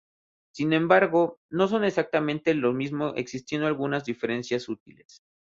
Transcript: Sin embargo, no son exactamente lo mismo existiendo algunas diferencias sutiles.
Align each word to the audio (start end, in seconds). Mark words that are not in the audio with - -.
Sin 0.51 0.73
embargo, 0.73 1.37
no 1.51 1.67
son 1.67 1.83
exactamente 1.83 2.55
lo 2.55 2.73
mismo 2.73 3.13
existiendo 3.15 3.67
algunas 3.67 4.03
diferencias 4.03 4.63
sutiles. 4.63 5.21